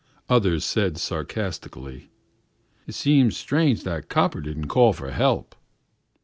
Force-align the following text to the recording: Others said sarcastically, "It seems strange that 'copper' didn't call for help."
Others 0.29 0.65
said 0.65 0.97
sarcastically, 0.97 2.09
"It 2.87 2.95
seems 2.95 3.37
strange 3.37 3.83
that 3.83 4.09
'copper' 4.09 4.41
didn't 4.41 4.65
call 4.67 4.93
for 4.93 5.11
help." 5.11 5.53